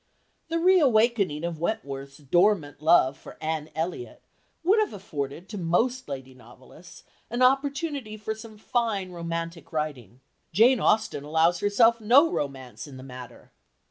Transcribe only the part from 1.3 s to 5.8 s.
of Wentworth's dormant love for Anne Elliot would have afforded to